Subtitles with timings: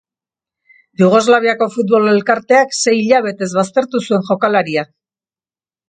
[1.01, 4.91] Jugoslaviako Futbol Elkarteak sei hilabetez baztertu zuen jokalaria.